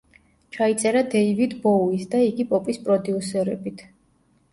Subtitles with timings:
[0.55, 3.85] ჩაიწერა დეივიდ ბოუის და იგი პოპის პროდიუსერობით.